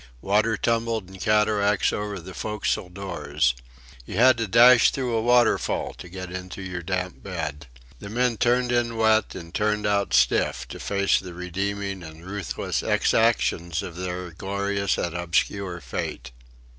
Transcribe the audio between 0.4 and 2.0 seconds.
tumbled in cataracts